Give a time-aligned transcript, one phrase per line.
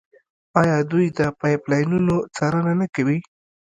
[0.61, 3.17] آیا دوی د پایپ لاینونو څارنه نه کوي؟